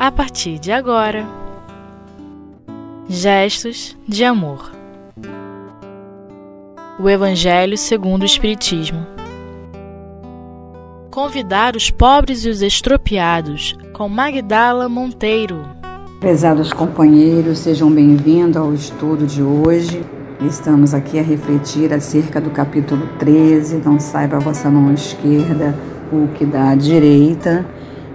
[0.00, 1.26] a partir de agora.
[3.06, 4.72] Gestos de amor.
[6.98, 9.06] O Evangelho segundo o Espiritismo.
[11.10, 15.66] Convidar os pobres e os estropiados com Magdala Monteiro.
[16.18, 20.02] Prezados companheiros, sejam bem-vindos ao estudo de hoje.
[20.40, 23.82] Estamos aqui a refletir acerca do capítulo 13.
[23.84, 25.74] Não saiba a vossa mão esquerda
[26.10, 27.66] o que dá à direita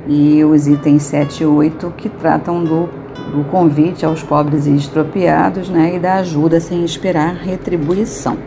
[0.07, 2.89] e os itens 7 e 8 que tratam do,
[3.31, 8.37] do convite aos pobres e estropiados né, e da ajuda sem esperar retribuição.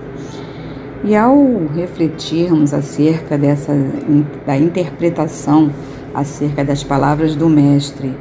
[1.05, 1.37] E ao
[1.75, 3.73] refletirmos acerca dessa,
[4.47, 5.71] da interpretação
[6.15, 8.15] acerca das palavras do Mestre,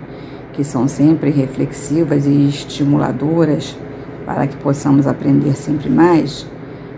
[0.54, 3.78] que são sempre reflexivas e estimuladoras
[4.26, 6.46] para que possamos aprender sempre mais,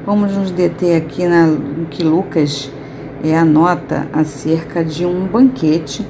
[0.05, 1.55] vamos nos deter aqui na,
[1.89, 2.71] que Lucas
[3.23, 6.05] é, anota acerca de um banquete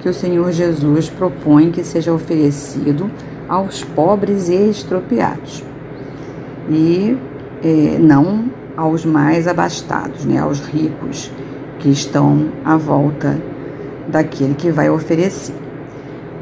[0.00, 3.10] que o Senhor Jesus propõe que seja oferecido
[3.48, 5.64] aos pobres e estropiados
[6.70, 7.16] e
[7.62, 11.32] é, não aos mais abastados, né, aos ricos
[11.78, 13.40] que estão à volta
[14.06, 15.54] daquele que vai oferecer.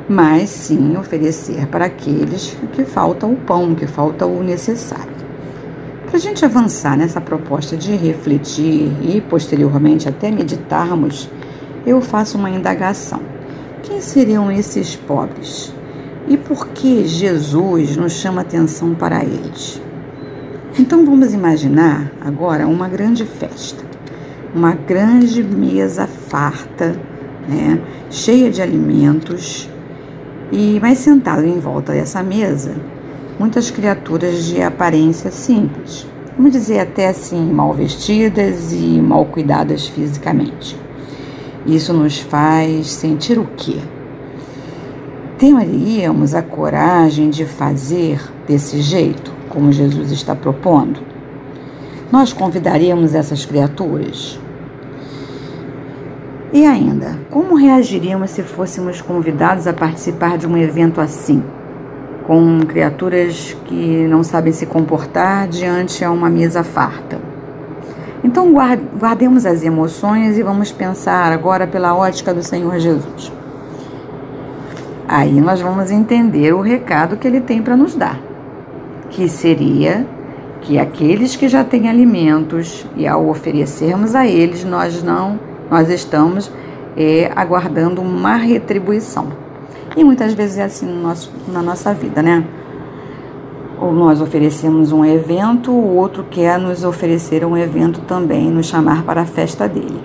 [0.08, 5.16] Mas sim oferecer para aqueles que falta o pão, que falta o necessário.
[6.06, 11.28] Para a gente avançar nessa proposta de refletir e posteriormente até meditarmos,
[11.84, 13.20] eu faço uma indagação.
[13.86, 15.72] Quem seriam esses pobres?
[16.26, 19.80] E por que Jesus nos chama atenção para eles?
[20.76, 23.84] Então vamos imaginar agora uma grande festa,
[24.52, 26.96] uma grande mesa farta,
[27.48, 29.70] né, cheia de alimentos,
[30.50, 32.74] e mais sentado em volta dessa mesa,
[33.38, 40.85] muitas criaturas de aparência simples, vamos dizer até assim mal vestidas e mal cuidadas fisicamente.
[41.67, 43.78] Isso nos faz sentir o quê?
[45.36, 51.00] Teríamos a coragem de fazer desse jeito, como Jesus está propondo?
[52.10, 54.38] Nós convidaríamos essas criaturas?
[56.53, 61.43] E ainda, como reagiríamos se fôssemos convidados a participar de um evento assim?
[62.26, 67.35] Com criaturas que não sabem se comportar diante a uma mesa farta.
[68.25, 73.32] Então guardemos as emoções e vamos pensar agora pela ótica do Senhor Jesus.
[75.09, 78.19] Aí nós vamos entender o recado que ele tem para nos dar,
[79.10, 80.06] que seria
[80.62, 85.38] que aqueles que já têm alimentos e ao oferecermos a eles nós não
[85.71, 86.50] nós estamos
[86.97, 89.28] é, aguardando uma retribuição.
[89.97, 92.44] E muitas vezes é assim no nosso, na nossa vida, né?
[93.78, 99.03] Ou nós oferecemos um evento, o outro quer nos oferecer um evento também, nos chamar
[99.03, 100.00] para a festa dele.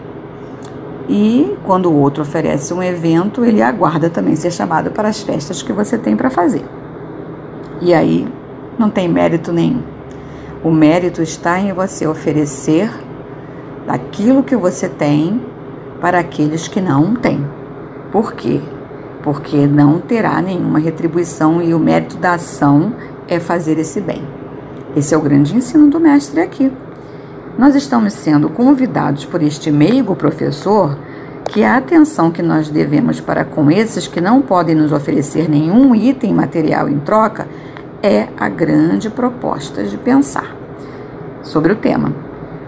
[1.08, 5.62] E quando o outro oferece um evento, ele aguarda também ser chamado para as festas
[5.62, 6.64] que você tem para fazer.
[7.82, 8.28] E aí
[8.78, 9.82] não tem mérito nenhum.
[10.64, 12.92] O mérito está em você oferecer
[13.86, 15.42] daquilo que você tem
[16.00, 17.46] para aqueles que não têm.
[18.12, 18.62] Por quê?
[19.24, 22.94] Porque não terá nenhuma retribuição e o mérito da ação
[23.32, 24.22] é fazer esse bem.
[24.94, 26.70] Esse é o grande ensino do mestre aqui.
[27.58, 30.98] Nós estamos sendo convidados por este meigo professor
[31.46, 35.96] que a atenção que nós devemos para com esses que não podem nos oferecer nenhum
[35.96, 37.48] item material em troca
[38.04, 40.54] é a grande proposta de pensar
[41.42, 42.14] sobre o tema.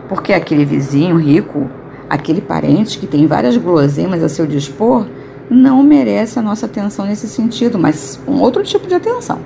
[0.07, 1.69] Porque aquele vizinho rico,
[2.09, 5.05] aquele parente que tem várias guloseimas a seu dispor,
[5.49, 9.39] não merece a nossa atenção nesse sentido, mas um outro tipo de atenção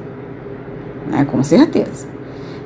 [1.09, 1.25] né?
[1.25, 2.07] com certeza.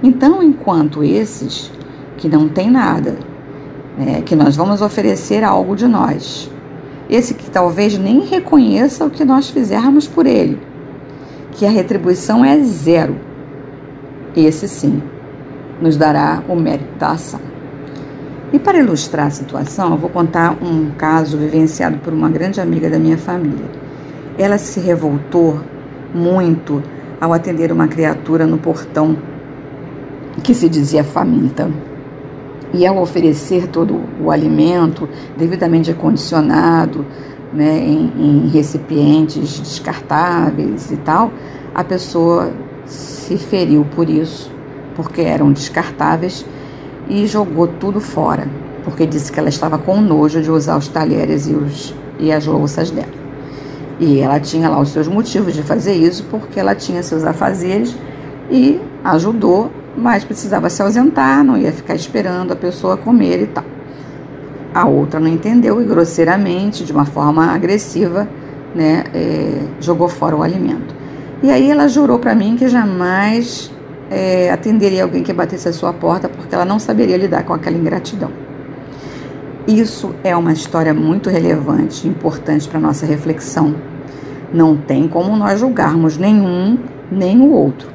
[0.04, 1.72] Então, enquanto esses
[2.18, 3.16] que não têm nada,
[3.98, 6.50] né, que nós vamos oferecer algo de nós,
[7.10, 10.60] esse que talvez nem reconheça o que nós fizermos por ele,
[11.52, 13.16] que a retribuição é zero,
[14.36, 15.02] esse sim
[15.82, 17.42] nos dará o mérito da ação.
[18.54, 22.90] E para ilustrar a situação, eu vou contar um caso vivenciado por uma grande amiga
[22.90, 23.66] da minha família.
[24.38, 25.60] Ela se revoltou
[26.14, 26.84] muito
[27.22, 29.16] ao atender uma criatura no portão
[30.44, 31.70] que se dizia faminta.
[32.74, 35.08] E ao oferecer todo o alimento
[35.38, 37.06] devidamente acondicionado,
[37.54, 41.32] né, em, em recipientes descartáveis e tal,
[41.76, 42.52] a pessoa
[42.86, 44.50] se feriu por isso,
[44.96, 46.46] porque eram descartáveis
[47.08, 48.48] e jogou tudo fora,
[48.84, 52.46] porque disse que ela estava com nojo de usar os talheres e, os, e as
[52.46, 53.21] louças dela.
[54.02, 57.96] E ela tinha lá os seus motivos de fazer isso, porque ela tinha seus afazeres
[58.50, 63.64] e ajudou, mas precisava se ausentar, não ia ficar esperando a pessoa comer e tal.
[64.74, 68.28] A outra não entendeu e grosseiramente, de uma forma agressiva,
[68.74, 70.96] né, é, jogou fora o alimento.
[71.44, 73.72] E aí ela jurou para mim que jamais
[74.10, 77.78] é, atenderia alguém que batesse a sua porta porque ela não saberia lidar com aquela
[77.78, 78.32] ingratidão.
[79.68, 83.91] Isso é uma história muito relevante, importante para nossa reflexão.
[84.54, 86.78] Não tem como nós julgarmos nenhum
[87.12, 87.90] nem o outro,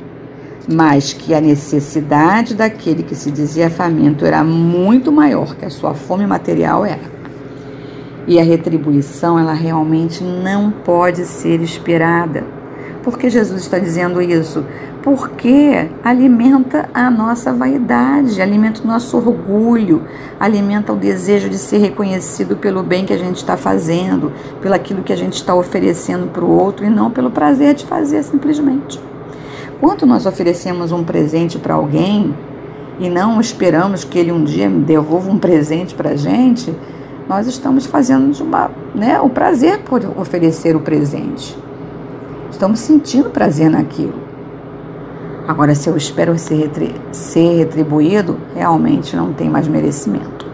[0.72, 5.94] mas que a necessidade daquele que se dizia faminto era muito maior que a sua
[5.94, 7.16] fome material era.
[8.26, 12.55] E a retribuição, ela realmente não pode ser esperada.
[13.06, 14.64] Por que Jesus está dizendo isso?
[15.00, 20.02] Porque alimenta a nossa vaidade, alimenta o nosso orgulho,
[20.40, 25.04] alimenta o desejo de ser reconhecido pelo bem que a gente está fazendo, pelo aquilo
[25.04, 29.00] que a gente está oferecendo para o outro e não pelo prazer de fazer simplesmente.
[29.80, 32.34] Quando nós oferecemos um presente para alguém
[32.98, 36.74] e não esperamos que ele um dia devolva um presente para a gente,
[37.28, 41.65] nós estamos fazendo uma, né, o prazer por oferecer o presente.
[42.56, 44.14] Estamos sentindo prazer naquilo.
[45.46, 46.70] Agora, se eu espero ser,
[47.12, 50.46] ser retribuído, realmente não tem mais merecimento.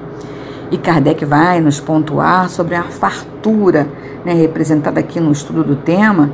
[0.73, 3.87] E Kardec vai nos pontuar sobre a fartura,
[4.25, 6.33] né, representada aqui no estudo do tema,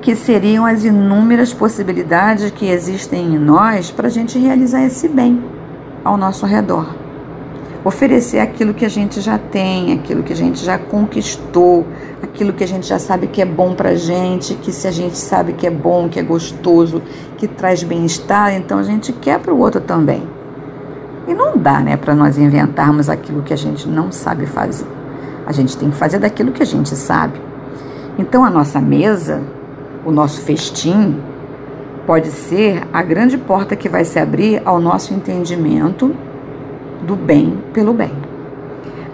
[0.00, 5.42] que seriam as inúmeras possibilidades que existem em nós para a gente realizar esse bem
[6.04, 7.07] ao nosso redor
[7.88, 11.86] oferecer aquilo que a gente já tem, aquilo que a gente já conquistou,
[12.22, 15.16] aquilo que a gente já sabe que é bom para gente, que se a gente
[15.16, 17.02] sabe que é bom, que é gostoso,
[17.38, 20.22] que traz bem-estar, então a gente quer para o outro também.
[21.26, 24.86] E não dá, né, para nós inventarmos aquilo que a gente não sabe fazer.
[25.46, 27.40] A gente tem que fazer daquilo que a gente sabe.
[28.18, 29.42] Então a nossa mesa,
[30.04, 31.18] o nosso festim,
[32.06, 36.14] pode ser a grande porta que vai se abrir ao nosso entendimento
[37.06, 38.12] do bem pelo bem,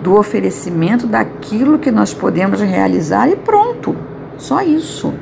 [0.02, 3.96] do oferecimento daquilo que nós podemos realizar e pronto,
[4.36, 5.12] só isso.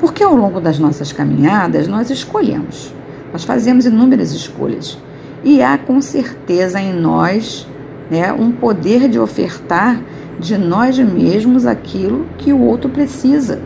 [0.00, 2.92] Porque ao longo das nossas caminhadas nós escolhemos,
[3.32, 4.98] nós fazemos inúmeras escolhas
[5.42, 7.66] e há com certeza em nós
[8.10, 10.00] né, um poder de ofertar
[10.38, 13.60] de nós mesmos aquilo que o outro precisa.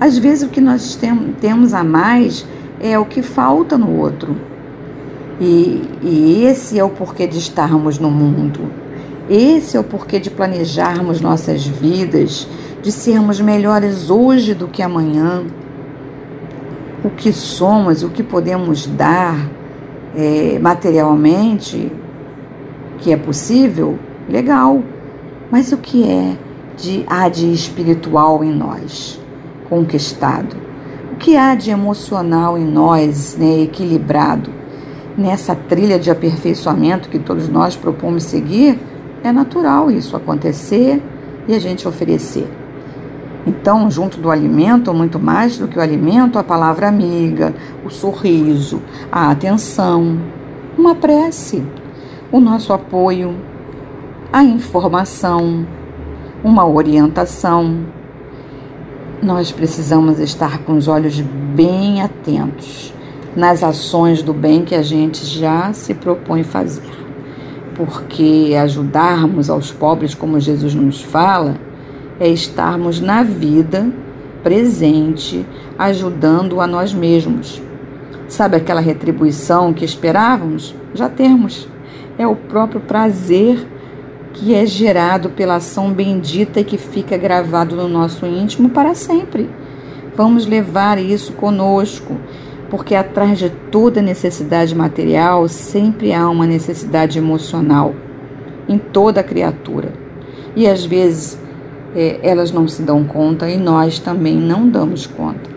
[0.00, 2.46] Às vezes o que nós tem, temos a mais
[2.80, 4.36] é o que falta no outro.
[5.40, 8.60] E, e esse é o porquê de estarmos no mundo.
[9.28, 12.46] Esse é o porquê de planejarmos nossas vidas,
[12.82, 15.42] de sermos melhores hoje do que amanhã.
[17.02, 19.36] O que somos, o que podemos dar
[20.14, 21.90] é, materialmente,
[22.98, 23.98] que é possível,
[24.28, 24.82] legal.
[25.50, 26.36] Mas o que é
[26.76, 29.20] de, há de espiritual em nós,
[29.68, 30.56] conquistado?
[31.12, 34.50] O que há de emocional em nós, né, equilibrado?
[35.16, 38.78] Nessa trilha de aperfeiçoamento que todos nós propomos seguir,
[39.22, 41.02] é natural isso acontecer
[41.46, 42.48] e a gente oferecer.
[43.46, 48.80] Então, junto do alimento, muito mais do que o alimento, a palavra amiga, o sorriso,
[49.12, 50.18] a atenção,
[50.78, 51.62] uma prece,
[52.32, 53.34] o nosso apoio,
[54.32, 55.66] a informação,
[56.42, 57.84] uma orientação.
[59.22, 62.93] Nós precisamos estar com os olhos bem atentos
[63.36, 66.90] nas ações do bem que a gente já se propõe fazer.
[67.74, 71.56] Porque ajudarmos aos pobres, como Jesus nos fala,
[72.20, 73.90] é estarmos na vida
[74.42, 75.44] presente,
[75.78, 77.60] ajudando a nós mesmos.
[78.28, 80.74] Sabe aquela retribuição que esperávamos?
[80.94, 81.68] Já temos.
[82.16, 83.66] É o próprio prazer
[84.32, 89.48] que é gerado pela ação bendita e que fica gravado no nosso íntimo para sempre.
[90.16, 92.16] Vamos levar isso conosco
[92.74, 97.94] porque atrás de toda necessidade material sempre há uma necessidade emocional
[98.68, 99.92] em toda criatura.
[100.56, 101.38] E às vezes
[101.94, 105.48] é, elas não se dão conta e nós também não damos conta.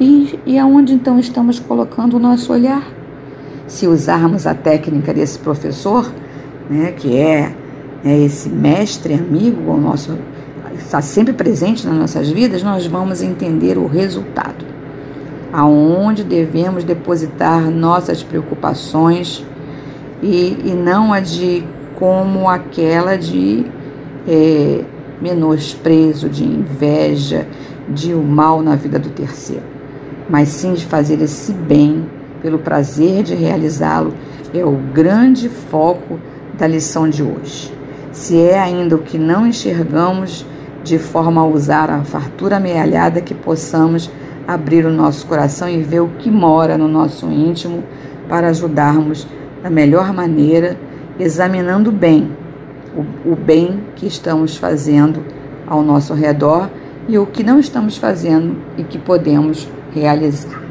[0.00, 2.82] E, e aonde então estamos colocando o nosso olhar?
[3.66, 6.10] Se usarmos a técnica desse professor,
[6.70, 7.54] né, que é,
[8.02, 10.16] é esse mestre amigo, o nosso
[10.78, 14.67] está sempre presente nas nossas vidas, nós vamos entender o resultado
[15.58, 19.44] aonde devemos depositar nossas preocupações
[20.22, 21.64] e, e não a de
[21.96, 23.66] como aquela de
[24.28, 24.84] é,
[25.20, 27.44] menosprezo, de inveja,
[27.88, 29.64] de o mal na vida do terceiro,
[30.30, 32.06] mas sim de fazer esse bem
[32.40, 34.14] pelo prazer de realizá-lo
[34.54, 36.20] é o grande foco
[36.56, 37.74] da lição de hoje.
[38.12, 40.46] Se é ainda o que não enxergamos,
[40.84, 44.08] de forma a usar a fartura amealhada que possamos
[44.48, 47.84] abrir o nosso coração e ver o que mora no nosso íntimo
[48.26, 49.26] para ajudarmos
[49.62, 50.74] da melhor maneira,
[51.20, 52.30] examinando bem
[52.96, 55.22] o, o bem que estamos fazendo
[55.66, 56.70] ao nosso redor
[57.06, 60.62] e o que não estamos fazendo e que podemos realizar.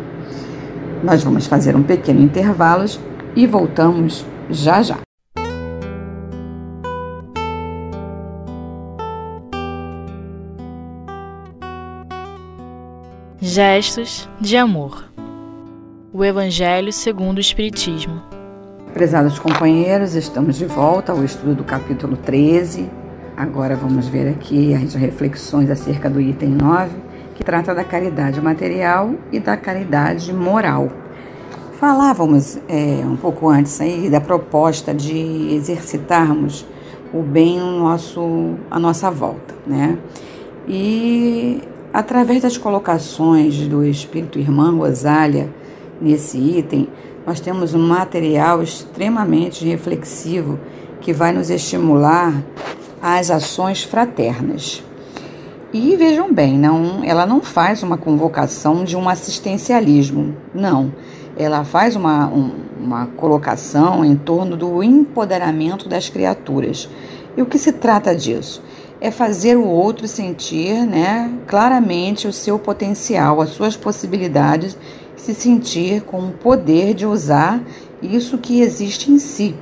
[1.04, 2.86] Nós vamos fazer um pequeno intervalo
[3.36, 5.07] e voltamos já já.
[13.50, 15.06] Gestos de amor.
[16.12, 18.22] O Evangelho segundo o Espiritismo.
[18.94, 22.90] Prezados companheiros, estamos de volta ao estudo do capítulo 13.
[23.38, 26.92] Agora vamos ver aqui as reflexões acerca do item 9,
[27.36, 30.90] que trata da caridade material e da caridade moral.
[31.80, 36.66] Falávamos é, um pouco antes aí da proposta de exercitarmos
[37.14, 39.98] o bem no nosso, à nossa volta, né?
[40.68, 41.64] E
[41.98, 45.50] através das colocações do Espírito Irmã Rosália
[46.00, 46.88] nesse item,
[47.26, 50.60] nós temos um material extremamente reflexivo
[51.02, 52.32] que vai nos estimular
[53.02, 54.84] às ações fraternas.
[55.74, 60.94] E vejam bem, não, ela não faz uma convocação de um assistencialismo, não.
[61.36, 66.88] Ela faz uma, um, uma colocação em torno do empoderamento das criaturas.
[67.36, 68.62] E o que se trata disso?
[69.00, 74.78] É fazer o outro sentir né, claramente o seu potencial, as suas possibilidades
[75.16, 77.62] se sentir com o poder de usar
[78.02, 79.56] isso que existe em si.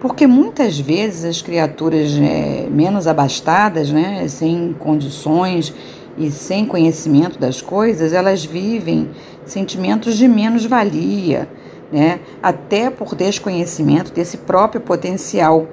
[0.00, 5.72] Porque muitas vezes as criaturas é, menos abastadas, né, sem condições
[6.18, 9.10] e sem conhecimento das coisas, elas vivem
[9.44, 11.48] sentimentos de menos-valia,
[11.92, 15.68] né, até por desconhecimento desse próprio potencial.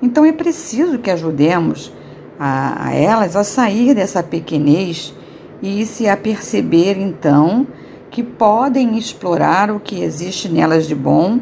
[0.00, 1.92] Então é preciso que ajudemos
[2.38, 5.14] a, a elas a sair dessa pequenez
[5.62, 7.66] e se aperceber então
[8.10, 11.40] que podem explorar o que existe nelas de bom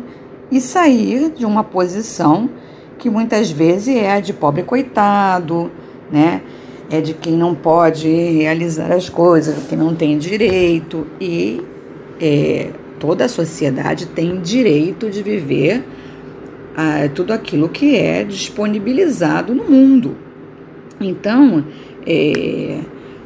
[0.50, 2.48] e sair de uma posição
[2.98, 5.70] que muitas vezes é a de pobre coitado,
[6.10, 6.42] né?
[6.90, 11.62] É de quem não pode realizar as coisas, que não tem direito e
[12.20, 15.84] é, toda a sociedade tem direito de viver
[16.76, 20.14] ah, tudo aquilo que é disponibilizado no mundo.
[21.00, 21.64] Então,
[22.06, 22.80] é,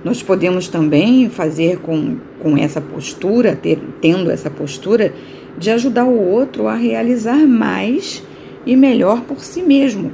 [0.04, 5.12] nós podemos também fazer com, com essa postura, ter, tendo essa postura,
[5.58, 8.22] de ajudar o outro a realizar mais
[8.64, 10.12] e melhor por si mesmo.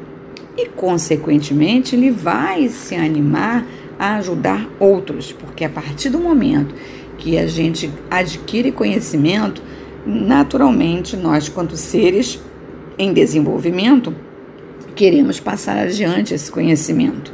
[0.56, 3.66] E, consequentemente, ele vai se animar
[3.98, 6.74] a ajudar outros, porque a partir do momento
[7.18, 9.62] que a gente adquire conhecimento,
[10.06, 12.40] naturalmente nós, quanto seres
[12.98, 14.14] em desenvolvimento,
[14.94, 17.32] queremos passar adiante esse conhecimento.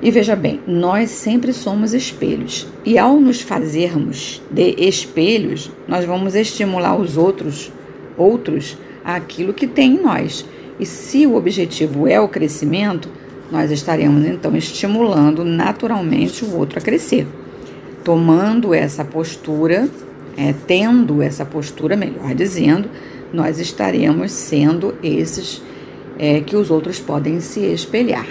[0.00, 2.66] E veja bem, nós sempre somos espelhos.
[2.84, 7.72] E ao nos fazermos de espelhos, nós vamos estimular os outros,
[8.16, 10.44] outros, aquilo que tem em nós.
[10.78, 13.08] E se o objetivo é o crescimento,
[13.50, 17.26] nós estaremos então estimulando naturalmente o outro a crescer.
[18.04, 19.88] Tomando essa postura,
[20.36, 22.88] é, tendo essa postura, melhor dizendo,
[23.32, 25.62] nós estaremos sendo esses
[26.18, 28.26] é, que os outros podem se espelhar.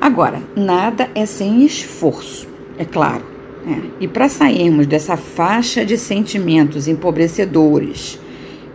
[0.00, 2.46] Agora, nada é sem esforço,
[2.78, 3.24] é claro.
[3.64, 3.82] Né?
[4.00, 8.20] E para sairmos dessa faixa de sentimentos empobrecedores,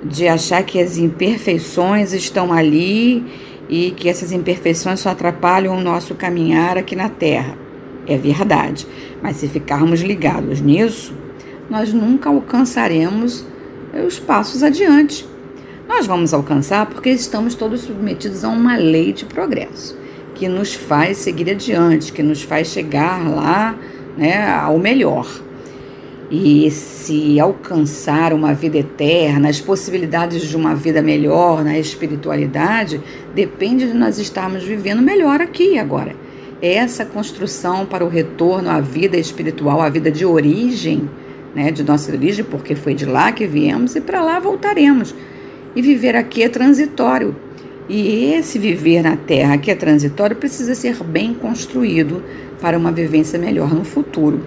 [0.03, 3.23] de achar que as imperfeições estão ali
[3.69, 7.57] e que essas imperfeições só atrapalham o nosso caminhar aqui na Terra.
[8.07, 8.87] É verdade,
[9.21, 11.13] mas se ficarmos ligados nisso,
[11.69, 13.45] nós nunca alcançaremos
[14.05, 15.25] os passos adiante.
[15.87, 19.99] Nós vamos alcançar porque estamos todos submetidos a uma lei de progresso
[20.41, 23.77] que nos faz seguir adiante, que nos faz chegar lá
[24.17, 25.27] né, ao melhor.
[26.31, 33.01] E se alcançar uma vida eterna, as possibilidades de uma vida melhor na espiritualidade,
[33.35, 36.15] depende de nós estarmos vivendo melhor aqui e agora.
[36.61, 41.09] Essa construção para o retorno à vida espiritual, à vida de origem,
[41.55, 45.13] né, de nossa origem, porque foi de lá que viemos e para lá voltaremos.
[45.75, 47.35] E viver aqui é transitório.
[47.89, 52.23] E esse viver na Terra, que é transitório, precisa ser bem construído
[52.61, 54.41] para uma vivência melhor no futuro.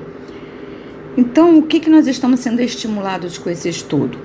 [1.16, 4.18] Então, o que, que nós estamos sendo estimulados com esse estudo?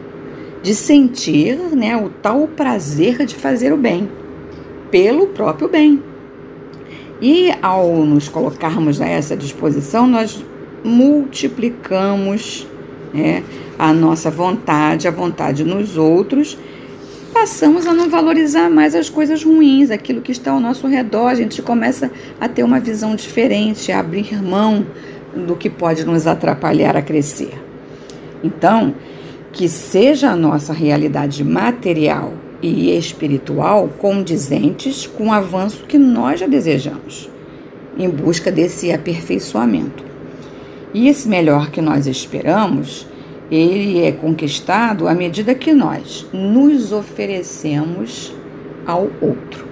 [0.63, 4.09] De sentir né, o tal prazer de fazer o bem,
[4.89, 6.01] pelo próprio bem.
[7.21, 10.43] E ao nos colocarmos a essa disposição, nós
[10.83, 12.65] multiplicamos
[13.13, 13.44] né,
[13.78, 16.58] a nossa vontade, a vontade nos outros
[17.34, 21.28] passamos a não valorizar mais as coisas ruins, aquilo que está ao nosso redor.
[21.28, 24.86] A gente começa a ter uma visão diferente, a abrir mão
[25.34, 27.54] do que pode nos atrapalhar a crescer.
[28.44, 28.94] Então,
[29.51, 36.48] que seja a nossa realidade material e espiritual condizentes com o avanço que nós já
[36.48, 37.30] desejamos.
[37.98, 40.09] em busca desse aperfeiçoamento.
[40.93, 43.08] E esse melhor que nós esperamos,
[43.51, 48.34] ele é conquistado à medida que nós nos oferecemos
[48.86, 49.67] ao outro,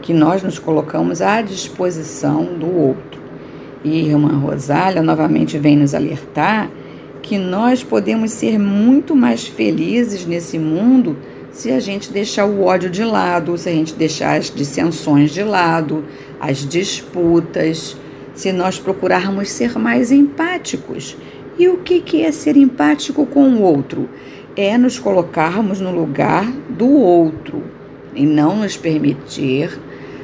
[0.00, 3.20] que nós nos colocamos à disposição do outro.
[3.84, 6.70] E irmã Rosália novamente vem nos alertar
[7.20, 11.16] que nós podemos ser muito mais felizes nesse mundo
[11.52, 15.42] se a gente deixar o ódio de lado, se a gente deixar as dissensões de
[15.42, 16.04] lado,
[16.40, 17.96] as disputas,
[18.34, 21.16] se nós procurarmos ser mais empáticos.
[21.58, 24.08] E o que, é ser empático com o outro?
[24.56, 27.62] É nos colocarmos no lugar do outro
[28.14, 29.78] e não nos permitir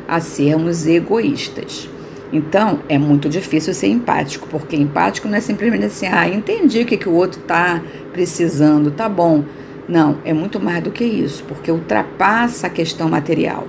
[0.07, 1.89] a sermos egoístas.
[2.33, 6.87] Então, é muito difícil ser empático, porque empático não é simplesmente assim, ah, entendi o
[6.87, 9.45] que, que o outro está precisando, tá bom.
[9.89, 13.67] Não, é muito mais do que isso, porque ultrapassa a questão material.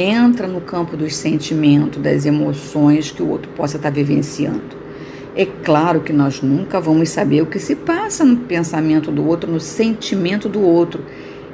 [0.00, 4.78] Entra no campo dos sentimentos, das emoções que o outro possa estar vivenciando.
[5.34, 9.50] É claro que nós nunca vamos saber o que se passa no pensamento do outro,
[9.50, 11.02] no sentimento do outro,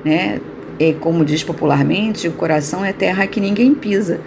[0.04, 0.40] né?
[0.78, 4.20] É como diz popularmente, o coração é terra que ninguém pisa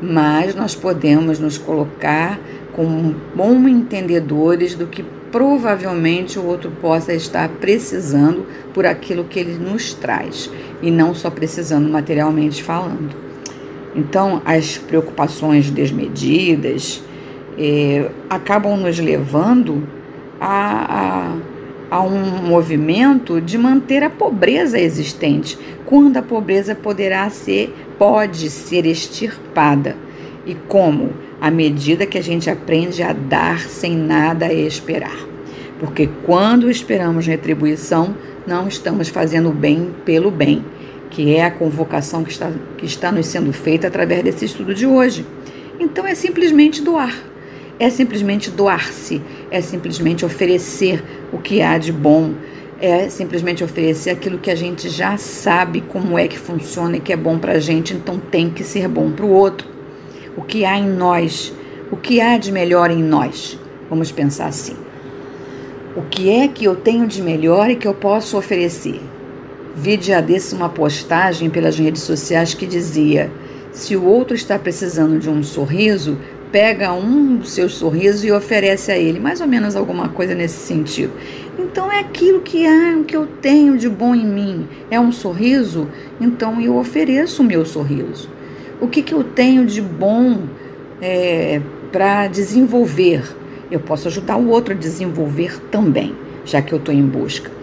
[0.00, 2.38] mas nós podemos nos colocar
[2.72, 9.54] como bons entendedores do que provavelmente o outro possa estar precisando por aquilo que ele
[9.54, 10.50] nos traz
[10.82, 13.23] e não só precisando materialmente falando.
[13.94, 17.02] Então, as preocupações desmedidas
[17.56, 19.86] eh, acabam nos levando
[20.40, 21.36] a,
[21.90, 28.50] a, a um movimento de manter a pobreza existente, quando a pobreza poderá ser pode
[28.50, 29.96] ser extirpada.
[30.44, 31.12] E como?
[31.40, 35.16] À medida que a gente aprende a dar sem nada esperar.
[35.78, 38.14] Porque quando esperamos retribuição,
[38.46, 40.64] não estamos fazendo o bem pelo bem,
[41.14, 44.84] que é a convocação que está, que está nos sendo feita através desse estudo de
[44.84, 45.24] hoje.
[45.78, 47.14] Então é simplesmente doar.
[47.78, 52.34] É simplesmente doar-se, é simplesmente oferecer o que há de bom,
[52.80, 57.12] é simplesmente oferecer aquilo que a gente já sabe como é que funciona e que
[57.12, 59.68] é bom para a gente, então tem que ser bom para o outro.
[60.36, 61.52] O que há em nós,
[61.90, 63.58] o que há de melhor em nós?
[63.88, 64.76] Vamos pensar assim.
[65.96, 69.00] O que é que eu tenho de melhor e que eu posso oferecer?
[69.76, 73.30] Vi dia desse uma postagem pelas redes sociais que dizia:
[73.72, 76.16] se o outro está precisando de um sorriso,
[76.52, 80.64] pega um dos seus sorrisos e oferece a ele, mais ou menos alguma coisa nesse
[80.64, 81.12] sentido.
[81.58, 84.68] Então é aquilo que há, que eu tenho de bom em mim.
[84.88, 85.88] É um sorriso,
[86.20, 88.28] então eu ofereço o meu sorriso.
[88.80, 90.42] O que, que eu tenho de bom
[91.02, 91.60] é,
[91.90, 93.24] para desenvolver?
[93.68, 97.53] Eu posso ajudar o outro a desenvolver também, já que eu estou em busca.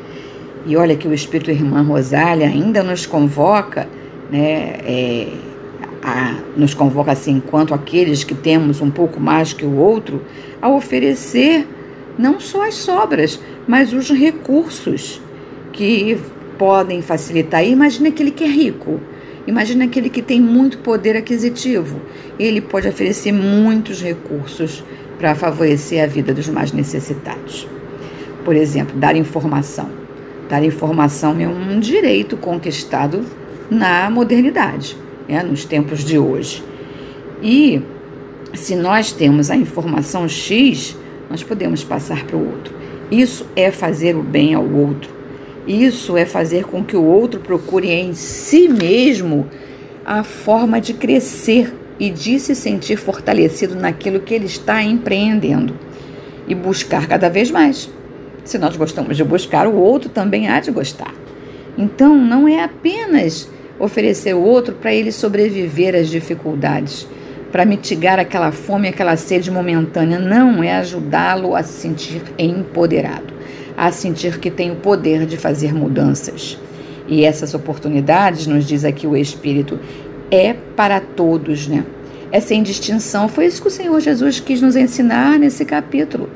[0.65, 3.87] E olha que o Espírito Irmã Rosália ainda nos convoca,
[4.31, 4.77] né?
[4.85, 5.27] É,
[6.03, 10.21] a, nos convoca assim, enquanto aqueles que temos um pouco mais que o outro,
[10.61, 11.67] a oferecer
[12.17, 15.21] não só as sobras, mas os recursos
[15.71, 16.19] que
[16.57, 17.65] podem facilitar.
[17.65, 18.99] Imagina aquele que é rico,
[19.47, 21.99] imagina aquele que tem muito poder aquisitivo.
[22.37, 24.83] Ele pode oferecer muitos recursos
[25.17, 27.67] para favorecer a vida dos mais necessitados.
[28.43, 30.00] Por exemplo, dar informação.
[30.51, 33.25] Dar informação é um direito conquistado
[33.69, 36.61] na modernidade né, nos tempos de hoje.
[37.41, 37.81] E
[38.53, 40.97] se nós temos a informação X,
[41.29, 42.73] nós podemos passar para o outro.
[43.09, 45.09] Isso é fazer o bem ao outro.
[45.65, 49.47] Isso é fazer com que o outro procure em si mesmo
[50.05, 55.73] a forma de crescer e de se sentir fortalecido naquilo que ele está empreendendo
[56.45, 57.89] e buscar cada vez mais.
[58.43, 61.13] Se nós gostamos de buscar, o outro também há de gostar.
[61.77, 63.47] Então, não é apenas
[63.79, 67.07] oferecer o outro para ele sobreviver às dificuldades,
[67.51, 70.19] para mitigar aquela fome, aquela sede momentânea.
[70.19, 73.33] Não, é ajudá-lo a se sentir empoderado,
[73.75, 76.57] a sentir que tem o poder de fazer mudanças.
[77.07, 79.79] E essas oportunidades, nos diz aqui o Espírito,
[80.29, 81.83] é para todos, né?
[82.31, 83.27] É sem distinção.
[83.27, 86.29] Foi isso que o Senhor Jesus quis nos ensinar nesse capítulo.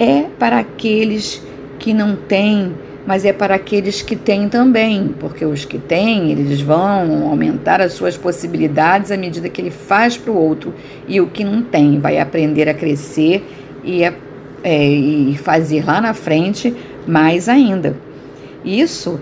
[0.00, 1.40] É para aqueles
[1.78, 2.72] que não têm
[3.06, 7.94] mas é para aqueles que têm também, porque os que têm, eles vão aumentar as
[7.94, 10.74] suas possibilidades à medida que ele faz para o outro,
[11.08, 13.42] e o que não tem vai aprender a crescer
[13.82, 14.12] e, a,
[14.62, 16.74] é, e fazer lá na frente
[17.06, 17.96] mais ainda.
[18.64, 19.18] Isso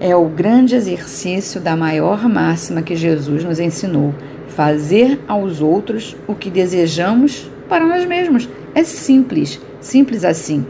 [0.00, 4.12] é o grande exercício da maior máxima que Jesus nos ensinou:
[4.48, 8.48] fazer aos outros o que desejamos para nós mesmos.
[8.74, 10.64] É simples, simples assim.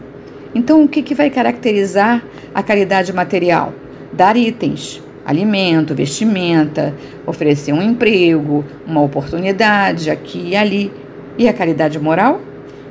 [0.53, 2.23] Então, o que, que vai caracterizar
[2.53, 3.73] a caridade material?
[4.11, 6.93] Dar itens, alimento, vestimenta,
[7.25, 10.91] oferecer um emprego, uma oportunidade aqui e ali.
[11.37, 12.41] E a caridade moral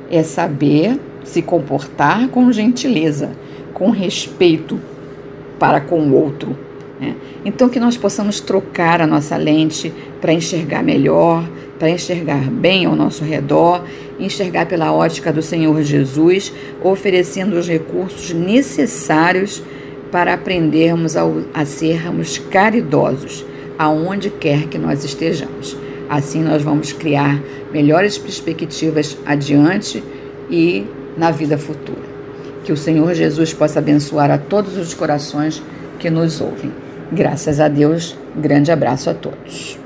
[0.09, 3.31] é saber se comportar com gentileza,
[3.73, 4.79] com respeito
[5.57, 6.57] para com o outro.
[6.99, 7.15] Né?
[7.45, 11.47] Então, que nós possamos trocar a nossa lente para enxergar melhor,
[11.83, 13.83] para enxergar bem ao nosso redor,
[14.17, 19.61] enxergar pela ótica do Senhor Jesus, oferecendo os recursos necessários
[20.09, 23.45] para aprendermos a, a sermos caridosos,
[23.77, 25.75] aonde quer que nós estejamos.
[26.09, 27.43] Assim, nós vamos criar
[27.73, 30.01] melhores perspectivas adiante
[30.49, 30.85] e
[31.17, 32.07] na vida futura.
[32.63, 35.61] Que o Senhor Jesus possa abençoar a todos os corações
[35.99, 36.71] que nos ouvem.
[37.11, 39.77] Graças a Deus, grande abraço a todos.